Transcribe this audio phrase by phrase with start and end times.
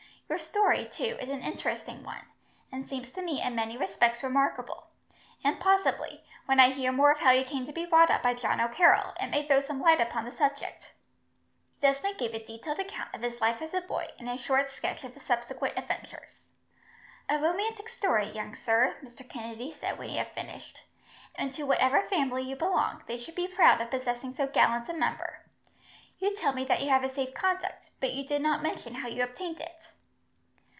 [0.31, 2.25] Your story, too, is an interesting one,
[2.71, 4.87] and seems to me in many respects remarkable;
[5.43, 8.33] and possibly, when I hear more of how you came to be brought up by
[8.33, 10.93] John O'Carroll, it may throw some light upon the subject."
[11.81, 15.03] Desmond gave a detailed account of his life as a boy, and a short sketch
[15.03, 16.39] of his subsequent adventures.
[17.27, 19.29] "A romantic story, young sir," Mr.
[19.29, 20.85] Kennedy said, when he had finished,
[21.35, 24.93] "and to whatever family you belong, they should be proud of possessing so gallant a
[24.93, 25.43] member.
[26.19, 29.09] You tell me that you have a safe conduct, but you did not mention how
[29.09, 29.87] you obtained it."